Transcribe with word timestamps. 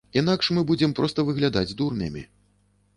Інакш 0.19 0.49
мы 0.57 0.63
будзем 0.71 0.95
проста 1.01 1.27
выглядаць 1.29 1.67
дурнямі. 1.83 2.29